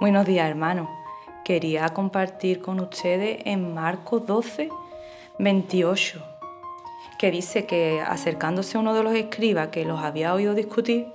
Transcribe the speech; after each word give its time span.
Buenos 0.00 0.26
días, 0.26 0.48
hermanos. 0.48 0.88
Quería 1.44 1.88
compartir 1.90 2.60
con 2.60 2.80
ustedes 2.80 3.42
en 3.44 3.74
Marcos 3.74 4.26
12, 4.26 4.70
28, 5.38 6.22
que 7.18 7.30
dice 7.30 7.66
que 7.66 8.00
acercándose 8.00 8.78
uno 8.78 8.94
de 8.94 9.02
los 9.02 9.14
escribas 9.14 9.68
que 9.68 9.84
los 9.84 10.00
había 10.00 10.34
oído 10.34 10.54
discutir 10.54 11.08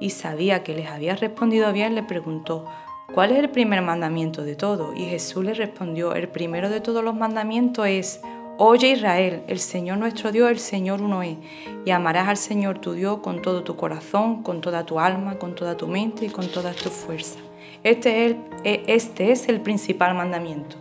y 0.00 0.10
sabía 0.10 0.62
que 0.62 0.74
les 0.74 0.88
había 0.88 1.14
respondido 1.16 1.72
bien, 1.72 1.94
le 1.94 2.02
preguntó, 2.02 2.66
¿cuál 3.14 3.32
es 3.32 3.38
el 3.38 3.50
primer 3.50 3.80
mandamiento 3.82 4.44
de 4.44 4.56
todo? 4.56 4.92
Y 4.94 5.06
Jesús 5.06 5.44
le 5.44 5.54
respondió, 5.54 6.14
el 6.14 6.28
primero 6.28 6.68
de 6.68 6.80
todos 6.80 7.04
los 7.04 7.14
mandamientos 7.14 7.86
es, 7.86 8.20
Oye 8.56 8.90
Israel, 8.90 9.42
el 9.48 9.58
Señor 9.58 9.98
nuestro 9.98 10.30
Dios, 10.30 10.48
el 10.48 10.60
Señor 10.60 11.02
uno 11.02 11.24
es, 11.24 11.36
y 11.84 11.90
amarás 11.90 12.28
al 12.28 12.36
Señor 12.36 12.78
tu 12.78 12.92
Dios 12.92 13.18
con 13.18 13.42
todo 13.42 13.64
tu 13.64 13.74
corazón, 13.74 14.44
con 14.44 14.60
toda 14.60 14.86
tu 14.86 15.00
alma, 15.00 15.40
con 15.40 15.56
toda 15.56 15.76
tu 15.76 15.88
mente 15.88 16.26
y 16.26 16.28
con 16.28 16.46
todas 16.46 16.76
tus 16.76 16.92
fuerzas. 16.92 17.38
Este 17.82 18.26
es, 18.26 18.30
el, 18.30 18.38
e, 18.62 18.84
este 18.86 19.32
es 19.32 19.48
el 19.48 19.60
principal 19.60 20.14
mandamiento. 20.14 20.76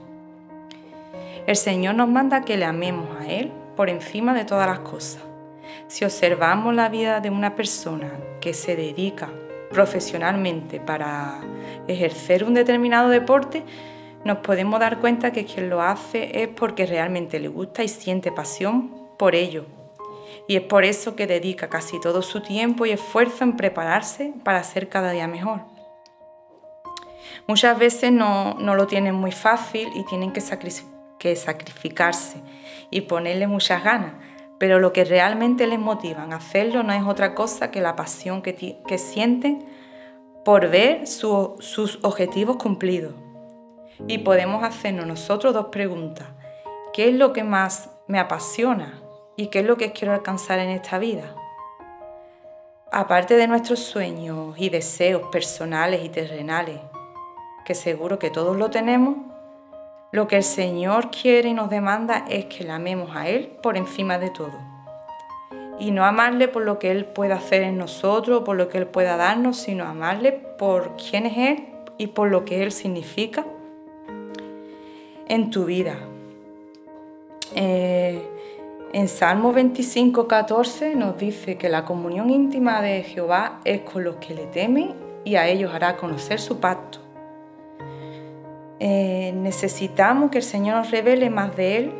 El 1.47 1.55
Señor 1.55 1.95
nos 1.95 2.09
manda 2.09 2.45
que 2.45 2.57
le 2.57 2.65
amemos 2.65 3.07
a 3.19 3.25
Él 3.25 3.51
por 3.75 3.89
encima 3.89 4.35
de 4.35 4.45
todas 4.45 4.67
las 4.67 4.79
cosas. 4.79 5.23
Si 5.87 6.05
observamos 6.05 6.75
la 6.75 6.89
vida 6.89 7.21
de 7.21 7.31
una 7.31 7.55
persona 7.55 8.11
que 8.39 8.53
se 8.53 8.75
dedica 8.75 9.29
profesionalmente 9.71 10.79
para 10.79 11.39
ejercer 11.87 12.43
un 12.43 12.53
determinado 12.53 13.09
deporte, 13.09 13.63
nos 14.23 14.37
podemos 14.39 14.79
dar 14.79 14.99
cuenta 14.99 15.31
que 15.31 15.45
quien 15.45 15.69
lo 15.69 15.81
hace 15.81 16.43
es 16.43 16.47
porque 16.47 16.85
realmente 16.85 17.39
le 17.39 17.49
gusta 17.49 17.83
y 17.83 17.87
siente 17.87 18.31
pasión 18.31 18.91
por 19.17 19.35
ello. 19.35 19.65
Y 20.47 20.55
es 20.55 20.61
por 20.61 20.85
eso 20.85 21.15
que 21.15 21.27
dedica 21.27 21.69
casi 21.69 21.99
todo 21.99 22.21
su 22.21 22.41
tiempo 22.41 22.85
y 22.85 22.91
esfuerzo 22.91 23.43
en 23.43 23.57
prepararse 23.57 24.33
para 24.43 24.63
ser 24.63 24.89
cada 24.89 25.11
día 25.11 25.27
mejor. 25.27 25.61
Muchas 27.47 27.77
veces 27.77 28.11
no, 28.11 28.55
lo 28.59 28.87
tienen 28.87 29.15
muy 29.15 29.31
fácil 29.31 29.89
y 29.95 30.05
tienen 30.05 30.31
que, 30.31 30.41
sacrificarse 31.35 32.37
y 32.89 33.01
ponerle 33.01 33.47
muchas 33.47 33.83
ganas, 33.83 34.13
pero 34.57 34.79
lo 34.79 34.93
que 34.93 35.03
realmente 35.03 35.67
les 35.67 35.79
motiva 35.79 36.23
a 36.23 36.35
hacerlo 36.35 36.83
no 36.83 36.93
es 36.93 37.03
otra 37.03 37.35
cosa 37.35 37.71
que 37.71 37.81
la 37.81 37.95
pasión 37.95 38.41
que 38.41 38.97
sienten 38.97 39.65
por 40.45 40.69
ver 40.69 41.07
sus 41.07 41.99
objetivos 42.01 42.57
cumplidos. 42.57 43.13
Y 44.07 44.19
podemos 44.19 44.63
hacernos 44.63 45.05
nosotros 45.05 45.53
dos 45.53 45.67
preguntas. 45.67 46.27
¿Qué 46.93 47.09
es 47.09 47.15
lo 47.15 47.33
que 47.33 47.43
más 47.43 47.89
me 48.07 48.19
apasiona? 48.19 49.01
¿Y 49.35 49.47
qué 49.47 49.59
es 49.59 49.65
lo 49.65 49.77
que 49.77 49.91
quiero 49.91 50.13
alcanzar 50.13 50.59
en 50.59 50.69
esta 50.69 50.99
vida? 50.99 51.35
Aparte 52.91 53.35
de 53.35 53.47
nuestros 53.47 53.79
sueños 53.79 54.55
y 54.57 54.69
deseos 54.69 55.23
personales 55.31 56.03
y 56.03 56.09
terrenales, 56.09 56.79
que 57.65 57.73
seguro 57.73 58.19
que 58.19 58.29
todos 58.29 58.55
lo 58.55 58.69
tenemos, 58.69 59.17
lo 60.11 60.27
que 60.27 60.37
el 60.37 60.43
Señor 60.43 61.09
quiere 61.09 61.49
y 61.49 61.53
nos 61.53 61.71
demanda 61.71 62.25
es 62.29 62.45
que 62.45 62.63
le 62.63 62.71
amemos 62.71 63.15
a 63.15 63.27
Él 63.27 63.57
por 63.63 63.77
encima 63.77 64.19
de 64.19 64.29
todo. 64.29 64.53
Y 65.79 65.89
no 65.89 66.05
amarle 66.05 66.47
por 66.47 66.61
lo 66.61 66.77
que 66.77 66.91
Él 66.91 67.05
pueda 67.05 67.35
hacer 67.35 67.63
en 67.63 67.79
nosotros, 67.79 68.43
por 68.43 68.55
lo 68.55 68.69
que 68.69 68.77
Él 68.77 68.85
pueda 68.85 69.17
darnos, 69.17 69.57
sino 69.57 69.85
amarle 69.85 70.31
por 70.31 70.95
quién 70.97 71.25
es 71.25 71.37
Él 71.37 71.67
y 71.97 72.07
por 72.07 72.29
lo 72.29 72.45
que 72.45 72.61
Él 72.61 72.71
significa 72.71 73.43
en 75.33 75.49
tu 75.49 75.65
vida. 75.65 75.95
Eh, 77.55 78.21
en 78.93 79.07
Salmo 79.07 79.51
25, 79.51 80.27
14 80.27 80.93
nos 80.93 81.17
dice 81.17 81.57
que 81.57 81.69
la 81.69 81.85
comunión 81.85 82.29
íntima 82.29 82.81
de 82.81 83.01
Jehová 83.01 83.59
es 83.65 83.81
con 83.81 84.03
los 84.03 84.17
que 84.17 84.35
le 84.35 84.45
temen 84.45 84.93
y 85.23 85.35
a 85.35 85.47
ellos 85.47 85.73
hará 85.73 85.97
conocer 85.97 86.39
su 86.39 86.59
pacto. 86.59 86.99
Eh, 88.79 89.33
necesitamos 89.35 90.29
que 90.29 90.37
el 90.37 90.43
Señor 90.43 90.75
nos 90.75 90.91
revele 90.91 91.31
más 91.31 91.55
de 91.55 91.77
Él 91.77 91.91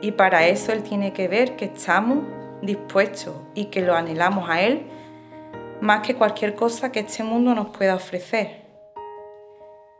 y 0.00 0.12
para 0.12 0.46
eso 0.46 0.70
Él 0.70 0.84
tiene 0.84 1.12
que 1.12 1.26
ver 1.26 1.56
que 1.56 1.64
estamos 1.64 2.18
dispuestos 2.62 3.34
y 3.56 3.66
que 3.66 3.82
lo 3.82 3.96
anhelamos 3.96 4.48
a 4.48 4.62
Él 4.62 4.82
más 5.80 6.06
que 6.06 6.14
cualquier 6.14 6.54
cosa 6.54 6.92
que 6.92 7.00
este 7.00 7.24
mundo 7.24 7.56
nos 7.56 7.70
pueda 7.70 7.96
ofrecer. 7.96 8.62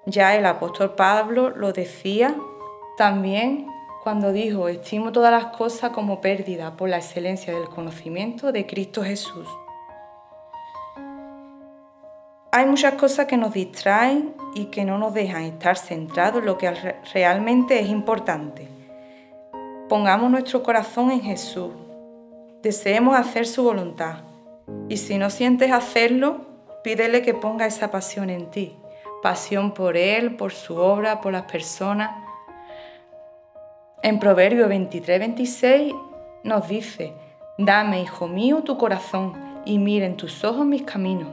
Ya 0.07 0.37
el 0.37 0.47
apóstol 0.47 0.95
Pablo 0.95 1.51
lo 1.51 1.73
decía 1.73 2.37
también 2.99 3.69
cuando 4.03 4.33
dijo, 4.33 4.69
estimo 4.69 5.13
todas 5.13 5.31
las 5.31 5.57
cosas 5.57 5.91
como 5.91 6.21
pérdida 6.21 6.77
por 6.77 6.89
la 6.89 6.97
excelencia 6.97 7.55
del 7.55 7.69
conocimiento 7.69 8.51
de 8.51 8.67
Cristo 8.67 9.05
Jesús. 9.05 9.49
Hay 12.51 12.67
muchas 12.67 12.95
cosas 12.95 13.27
que 13.27 13.37
nos 13.37 13.53
distraen 13.53 14.35
y 14.55 14.67
que 14.67 14.85
no 14.85 14.99
nos 14.99 15.15
dejan 15.15 15.45
estar 15.45 15.77
centrados 15.77 16.41
en 16.41 16.47
lo 16.47 16.59
que 16.59 16.73
realmente 17.15 17.79
es 17.79 17.89
importante. 17.89 18.67
Pongamos 19.89 20.29
nuestro 20.29 20.65
corazón 20.65 21.13
en 21.13 21.21
Jesús. 21.21 21.71
Deseemos 22.63 23.17
hacer 23.17 23.47
su 23.47 23.63
voluntad. 23.63 24.25
Y 24.89 24.97
si 24.97 25.19
no 25.19 25.31
sientes 25.31 25.71
hacerlo, 25.71 26.47
pídele 26.83 27.23
que 27.23 27.35
ponga 27.35 27.67
esa 27.67 27.93
pasión 27.93 28.29
en 28.29 28.51
ti. 28.51 28.77
Pasión 29.23 29.73
por 29.73 29.97
Él, 29.97 30.35
por 30.35 30.53
su 30.53 30.77
obra, 30.77 31.21
por 31.21 31.33
las 31.33 31.45
personas 31.45 32.28
en 34.03 34.21
Proverbio 34.21 34.69
23, 34.69 35.19
26 35.19 35.95
nos 36.45 36.69
dice, 36.69 37.13
dame, 37.59 38.03
hijo 38.03 38.29
mío, 38.29 38.63
tu 38.63 38.79
corazón 38.79 39.33
y 39.65 39.79
miren 39.79 40.17
tus 40.17 40.45
ojos 40.45 40.65
mis 40.65 40.83
caminos. 40.83 41.29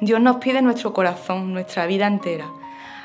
Dios 0.00 0.20
nos 0.20 0.36
pide 0.36 0.62
nuestro 0.62 0.92
corazón, 0.92 1.52
nuestra 1.52 1.86
vida 1.86 2.06
entera. 2.06 2.46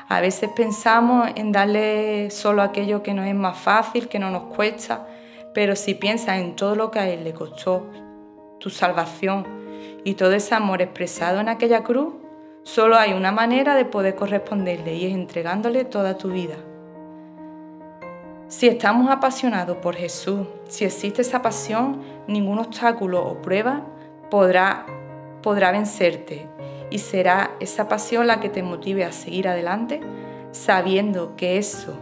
A 0.08 0.20
veces 0.20 0.50
pensamos 0.54 1.30
en 1.36 1.52
darle 1.52 2.30
solo 2.30 2.62
aquello 2.62 3.02
que 3.02 3.14
nos 3.14 3.26
es 3.26 3.34
más 3.34 3.56
fácil, 3.56 4.08
que 4.08 4.18
no 4.18 4.30
nos 4.30 4.44
cuesta, 4.54 5.06
pero 5.54 5.76
si 5.76 5.94
piensas 5.94 6.38
en 6.38 6.56
todo 6.56 6.74
lo 6.74 6.90
que 6.90 6.98
a 6.98 7.08
Él 7.08 7.24
le 7.24 7.34
costó, 7.34 7.86
tu 8.58 8.70
salvación 8.70 9.46
y 10.04 10.14
todo 10.14 10.32
ese 10.32 10.54
amor 10.54 10.82
expresado 10.82 11.40
en 11.40 11.48
aquella 11.48 11.82
cruz, 11.82 12.14
solo 12.62 12.96
hay 12.96 13.12
una 13.12 13.30
manera 13.30 13.74
de 13.74 13.84
poder 13.84 14.16
corresponderle 14.16 14.94
y 14.94 15.06
es 15.06 15.14
entregándole 15.14 15.84
toda 15.84 16.18
tu 16.18 16.30
vida. 16.30 16.56
Si 18.48 18.68
estamos 18.68 19.10
apasionados 19.10 19.78
por 19.78 19.96
Jesús, 19.96 20.46
si 20.68 20.84
existe 20.84 21.22
esa 21.22 21.42
pasión, 21.42 22.02
ningún 22.28 22.60
obstáculo 22.60 23.26
o 23.26 23.42
prueba 23.42 23.82
podrá, 24.30 24.86
podrá 25.42 25.72
vencerte 25.72 26.48
y 26.88 26.98
será 26.98 27.56
esa 27.58 27.88
pasión 27.88 28.28
la 28.28 28.38
que 28.38 28.48
te 28.48 28.62
motive 28.62 29.04
a 29.04 29.10
seguir 29.10 29.48
adelante 29.48 30.00
sabiendo 30.52 31.34
que 31.34 31.58
eso 31.58 31.98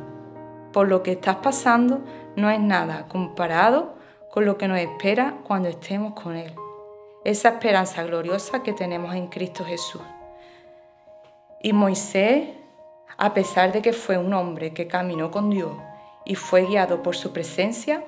por 0.70 0.86
lo 0.86 1.02
que 1.02 1.12
estás 1.12 1.36
pasando 1.36 2.02
no 2.36 2.50
es 2.50 2.60
nada 2.60 3.06
comparado 3.08 3.94
con 4.30 4.44
lo 4.44 4.58
que 4.58 4.68
nos 4.68 4.78
espera 4.78 5.38
cuando 5.44 5.70
estemos 5.70 6.12
con 6.12 6.36
Él. 6.36 6.52
Esa 7.24 7.50
esperanza 7.50 8.02
gloriosa 8.02 8.62
que 8.62 8.74
tenemos 8.74 9.14
en 9.14 9.28
Cristo 9.28 9.64
Jesús. 9.64 10.02
Y 11.62 11.72
Moisés, 11.72 12.48
a 13.16 13.32
pesar 13.32 13.72
de 13.72 13.80
que 13.80 13.94
fue 13.94 14.18
un 14.18 14.34
hombre 14.34 14.74
que 14.74 14.86
caminó 14.86 15.30
con 15.30 15.48
Dios, 15.48 15.72
y 16.24 16.34
fue 16.34 16.66
guiado 16.66 17.02
por 17.02 17.16
su 17.16 17.32
presencia, 17.32 18.04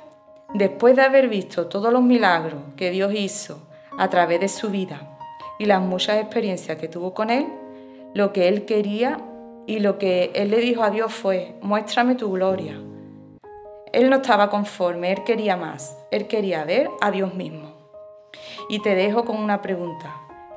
después 0.54 0.97
de 0.97 1.03
haber 1.03 1.28
visto 1.28 1.66
todos 1.66 1.93
los 1.93 2.03
milagros 2.03 2.60
que 2.77 2.91
Dios 2.91 3.12
hizo 3.15 3.59
a 3.99 4.09
través 4.09 4.41
de 4.41 4.49
su 4.49 4.71
vida 4.71 5.19
y 5.59 5.66
las 5.66 5.81
muchas 5.81 6.21
experiencias 6.21 6.78
que 6.78 6.88
tuvo 6.88 7.15
con 7.15 7.31
Él, 7.31 7.47
lo 8.15 8.32
que 8.32 8.49
Él 8.49 8.65
quería 8.65 9.19
y 9.66 9.81
lo 9.81 9.99
que 9.99 10.31
Él 10.34 10.50
le 10.50 10.59
dijo 10.59 10.82
a 10.82 10.91
Dios 10.91 11.12
fue, 11.12 11.55
muéstrame 11.60 12.15
tu 12.15 12.31
gloria. 12.32 12.81
Él 13.93 14.10
no 14.10 14.16
estaba 14.16 14.50
conforme, 14.50 15.12
Él 15.12 15.25
quería 15.25 15.56
más, 15.56 15.97
Él 16.10 16.26
quería 16.26 16.65
ver 16.65 16.91
a 17.00 17.10
Dios 17.10 17.34
mismo. 17.34 17.75
Y 18.69 18.81
te 18.81 18.94
dejo 18.94 19.25
con 19.25 19.37
una 19.38 19.62
pregunta, 19.62 20.14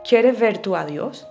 ¿quieres 0.08 0.40
ver 0.40 0.58
tú 0.58 0.76
a 0.76 0.86
Dios? 0.86 1.28